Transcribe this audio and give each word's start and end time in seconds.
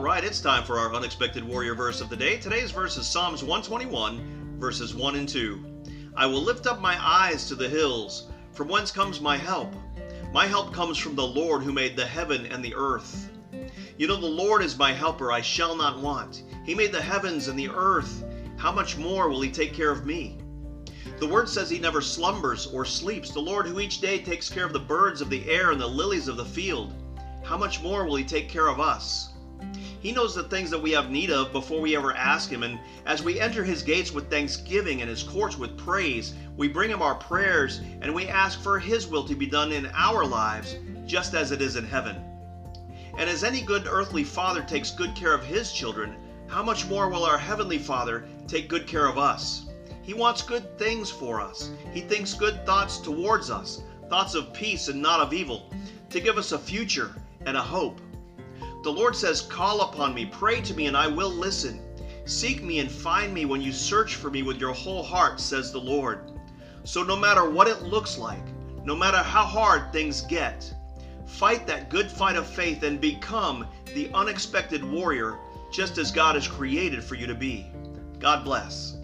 right, 0.00 0.24
it's 0.24 0.40
time 0.40 0.64
for 0.64 0.78
our 0.78 0.94
unexpected 0.94 1.44
warrior 1.44 1.74
verse 1.74 2.00
of 2.00 2.08
the 2.08 2.16
day. 2.16 2.38
Today's 2.38 2.70
verse 2.70 2.96
is 2.96 3.06
Psalms 3.06 3.42
121, 3.42 4.56
verses 4.58 4.94
1 4.94 5.16
and 5.16 5.28
2. 5.28 5.82
I 6.16 6.24
will 6.24 6.40
lift 6.40 6.66
up 6.66 6.80
my 6.80 6.96
eyes 6.98 7.46
to 7.48 7.54
the 7.54 7.68
hills. 7.68 8.28
From 8.52 8.68
whence 8.68 8.90
comes 8.90 9.20
my 9.20 9.36
help? 9.36 9.74
My 10.32 10.46
help 10.46 10.72
comes 10.72 10.96
from 10.96 11.16
the 11.16 11.26
Lord 11.26 11.62
who 11.62 11.72
made 11.72 11.96
the 11.96 12.06
heaven 12.06 12.46
and 12.46 12.64
the 12.64 12.74
earth. 12.74 13.30
You 13.98 14.06
know, 14.06 14.16
the 14.16 14.26
Lord 14.26 14.62
is 14.62 14.78
my 14.78 14.94
helper, 14.94 15.32
I 15.32 15.42
shall 15.42 15.76
not 15.76 16.00
want. 16.00 16.44
He 16.64 16.74
made 16.74 16.92
the 16.92 17.02
heavens 17.02 17.48
and 17.48 17.58
the 17.58 17.68
earth. 17.68 18.24
How 18.56 18.72
much 18.72 18.96
more 18.96 19.28
will 19.28 19.42
He 19.42 19.50
take 19.50 19.74
care 19.74 19.90
of 19.90 20.06
me? 20.06 20.38
The 21.18 21.28
word 21.28 21.46
says 21.46 21.68
He 21.68 21.78
never 21.78 22.00
slumbers 22.00 22.66
or 22.68 22.86
sleeps. 22.86 23.32
The 23.32 23.40
Lord 23.40 23.66
who 23.66 23.80
each 23.80 24.00
day 24.00 24.22
takes 24.22 24.48
care 24.48 24.64
of 24.64 24.72
the 24.72 24.78
birds 24.78 25.20
of 25.20 25.28
the 25.28 25.46
air 25.50 25.72
and 25.72 25.80
the 25.80 25.86
lilies 25.86 26.26
of 26.26 26.38
the 26.38 26.44
field. 26.44 26.94
How 27.44 27.58
much 27.58 27.82
more 27.82 28.06
will 28.06 28.16
He 28.16 28.24
take 28.24 28.48
care 28.48 28.68
of 28.68 28.80
us? 28.80 29.28
He 30.00 30.12
knows 30.12 30.34
the 30.34 30.44
things 30.44 30.70
that 30.70 30.82
we 30.82 30.92
have 30.92 31.10
need 31.10 31.30
of 31.30 31.52
before 31.52 31.80
we 31.80 31.94
ever 31.96 32.14
ask 32.16 32.50
Him. 32.50 32.62
And 32.62 32.78
as 33.06 33.22
we 33.22 33.38
enter 33.38 33.62
His 33.62 33.82
gates 33.82 34.12
with 34.12 34.30
thanksgiving 34.30 35.00
and 35.00 35.10
His 35.10 35.22
courts 35.22 35.58
with 35.58 35.76
praise, 35.76 36.34
we 36.56 36.68
bring 36.68 36.90
Him 36.90 37.02
our 37.02 37.14
prayers 37.14 37.80
and 38.00 38.14
we 38.14 38.28
ask 38.28 38.60
for 38.60 38.78
His 38.78 39.06
will 39.06 39.24
to 39.24 39.34
be 39.34 39.46
done 39.46 39.72
in 39.72 39.90
our 39.94 40.24
lives, 40.24 40.76
just 41.06 41.34
as 41.34 41.52
it 41.52 41.60
is 41.60 41.76
in 41.76 41.84
heaven. 41.84 42.16
And 43.18 43.28
as 43.28 43.44
any 43.44 43.60
good 43.60 43.86
earthly 43.86 44.24
father 44.24 44.62
takes 44.62 44.90
good 44.90 45.14
care 45.14 45.34
of 45.34 45.44
his 45.44 45.72
children, 45.72 46.16
how 46.46 46.62
much 46.62 46.86
more 46.86 47.08
will 47.08 47.24
our 47.24 47.38
Heavenly 47.38 47.78
Father 47.78 48.24
take 48.46 48.68
good 48.68 48.86
care 48.86 49.06
of 49.06 49.18
us? 49.18 49.66
He 50.02 50.14
wants 50.14 50.42
good 50.42 50.78
things 50.78 51.10
for 51.10 51.40
us. 51.40 51.70
He 51.92 52.00
thinks 52.00 52.32
good 52.34 52.64
thoughts 52.64 52.98
towards 52.98 53.50
us, 53.50 53.82
thoughts 54.08 54.34
of 54.34 54.52
peace 54.52 54.88
and 54.88 55.02
not 55.02 55.20
of 55.20 55.32
evil, 55.32 55.70
to 56.08 56.20
give 56.20 56.38
us 56.38 56.52
a 56.52 56.58
future 56.58 57.14
and 57.44 57.56
a 57.56 57.62
hope. 57.62 58.00
The 58.82 58.92
Lord 58.92 59.14
says, 59.14 59.42
Call 59.42 59.82
upon 59.82 60.14
me, 60.14 60.24
pray 60.26 60.60
to 60.62 60.74
me, 60.74 60.86
and 60.86 60.96
I 60.96 61.06
will 61.06 61.30
listen. 61.30 61.80
Seek 62.24 62.62
me 62.62 62.78
and 62.78 62.90
find 62.90 63.34
me 63.34 63.44
when 63.44 63.60
you 63.60 63.72
search 63.72 64.14
for 64.14 64.30
me 64.30 64.42
with 64.42 64.58
your 64.58 64.72
whole 64.72 65.02
heart, 65.02 65.38
says 65.38 65.70
the 65.70 65.80
Lord. 65.80 66.30
So, 66.84 67.02
no 67.02 67.16
matter 67.16 67.48
what 67.48 67.68
it 67.68 67.82
looks 67.82 68.16
like, 68.16 68.44
no 68.84 68.96
matter 68.96 69.18
how 69.18 69.44
hard 69.44 69.92
things 69.92 70.22
get, 70.22 70.72
fight 71.26 71.66
that 71.66 71.90
good 71.90 72.10
fight 72.10 72.36
of 72.36 72.46
faith 72.46 72.82
and 72.82 73.00
become 73.00 73.66
the 73.94 74.10
unexpected 74.14 74.82
warrior 74.82 75.38
just 75.70 75.98
as 75.98 76.10
God 76.10 76.34
has 76.34 76.48
created 76.48 77.04
for 77.04 77.16
you 77.16 77.26
to 77.26 77.34
be. 77.34 77.70
God 78.18 78.44
bless. 78.44 78.96